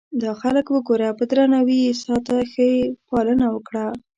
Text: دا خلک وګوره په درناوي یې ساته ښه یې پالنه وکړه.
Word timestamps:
دا 0.21 0.31
خلک 0.41 0.65
وګوره 0.69 1.09
په 1.19 1.23
درناوي 1.31 1.77
یې 1.85 1.93
ساته 2.03 2.35
ښه 2.51 2.65
یې 2.73 2.81
پالنه 3.07 3.47
وکړه. 3.51 3.85